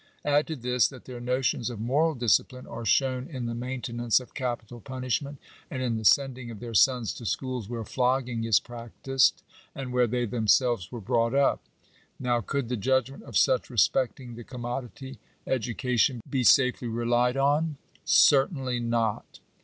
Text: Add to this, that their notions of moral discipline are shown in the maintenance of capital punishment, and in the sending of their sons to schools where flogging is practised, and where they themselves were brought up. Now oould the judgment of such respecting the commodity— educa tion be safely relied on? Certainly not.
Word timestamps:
Add 0.25 0.47
to 0.47 0.55
this, 0.55 0.87
that 0.87 1.05
their 1.05 1.19
notions 1.19 1.69
of 1.69 1.79
moral 1.79 2.15
discipline 2.15 2.65
are 2.65 2.85
shown 2.87 3.27
in 3.27 3.45
the 3.45 3.53
maintenance 3.53 4.19
of 4.19 4.33
capital 4.33 4.81
punishment, 4.81 5.37
and 5.69 5.83
in 5.83 5.95
the 5.95 6.03
sending 6.05 6.49
of 6.49 6.59
their 6.59 6.73
sons 6.73 7.13
to 7.13 7.23
schools 7.23 7.69
where 7.69 7.83
flogging 7.83 8.43
is 8.43 8.59
practised, 8.59 9.43
and 9.75 9.93
where 9.93 10.07
they 10.07 10.25
themselves 10.25 10.91
were 10.91 11.01
brought 11.01 11.35
up. 11.35 11.61
Now 12.19 12.41
oould 12.41 12.69
the 12.69 12.77
judgment 12.77 13.21
of 13.25 13.37
such 13.37 13.69
respecting 13.69 14.33
the 14.33 14.43
commodity— 14.43 15.19
educa 15.45 15.99
tion 15.99 16.21
be 16.27 16.43
safely 16.43 16.87
relied 16.87 17.37
on? 17.37 17.77
Certainly 18.03 18.79
not. 18.79 19.39